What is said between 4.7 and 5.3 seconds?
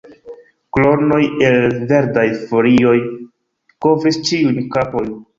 kapojn.